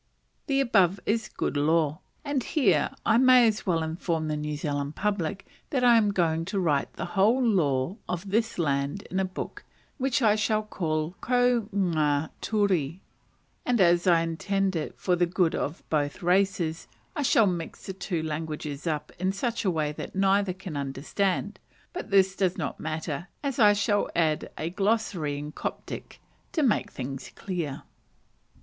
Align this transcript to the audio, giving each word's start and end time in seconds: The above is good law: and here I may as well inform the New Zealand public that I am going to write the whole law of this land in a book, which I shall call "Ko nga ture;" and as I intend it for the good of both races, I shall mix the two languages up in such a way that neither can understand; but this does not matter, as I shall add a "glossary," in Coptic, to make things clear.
The 0.47 0.59
above 0.61 0.99
is 1.05 1.29
good 1.29 1.55
law: 1.55 1.99
and 2.25 2.41
here 2.43 2.89
I 3.05 3.19
may 3.19 3.47
as 3.47 3.67
well 3.67 3.83
inform 3.83 4.29
the 4.29 4.35
New 4.35 4.57
Zealand 4.57 4.95
public 4.95 5.45
that 5.69 5.83
I 5.83 5.95
am 5.95 6.09
going 6.11 6.43
to 6.45 6.59
write 6.59 6.91
the 6.93 7.05
whole 7.13 7.39
law 7.43 7.97
of 8.09 8.31
this 8.31 8.57
land 8.57 9.03
in 9.11 9.19
a 9.19 9.25
book, 9.25 9.63
which 9.99 10.23
I 10.23 10.35
shall 10.35 10.63
call 10.63 11.15
"Ko 11.21 11.69
nga 11.71 12.31
ture;" 12.41 12.95
and 13.63 13.79
as 13.79 14.07
I 14.07 14.21
intend 14.21 14.75
it 14.75 14.97
for 14.97 15.15
the 15.15 15.27
good 15.27 15.53
of 15.53 15.83
both 15.91 16.23
races, 16.23 16.87
I 17.15 17.21
shall 17.21 17.45
mix 17.45 17.85
the 17.85 17.93
two 17.93 18.23
languages 18.23 18.87
up 18.87 19.11
in 19.19 19.31
such 19.31 19.63
a 19.65 19.69
way 19.69 19.91
that 19.91 20.15
neither 20.15 20.51
can 20.53 20.75
understand; 20.75 21.59
but 21.93 22.09
this 22.09 22.35
does 22.35 22.57
not 22.57 22.79
matter, 22.79 23.27
as 23.43 23.59
I 23.59 23.73
shall 23.73 24.09
add 24.15 24.49
a 24.57 24.71
"glossary," 24.71 25.37
in 25.37 25.51
Coptic, 25.51 26.19
to 26.53 26.63
make 26.63 26.89
things 26.91 27.29
clear. 27.35 27.83